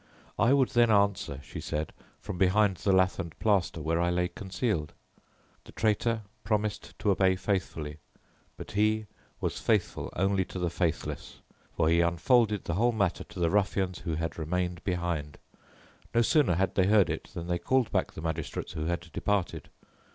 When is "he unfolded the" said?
11.87-12.73